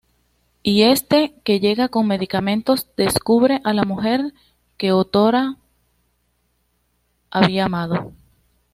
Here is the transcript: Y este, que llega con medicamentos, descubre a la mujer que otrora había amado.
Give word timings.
Y 0.63 0.81
este, 0.81 1.35
que 1.43 1.59
llega 1.59 1.87
con 1.89 2.07
medicamentos, 2.07 2.87
descubre 2.97 3.61
a 3.63 3.71
la 3.71 3.83
mujer 3.83 4.33
que 4.75 4.91
otrora 4.93 5.57
había 7.29 7.65
amado. 7.65 8.11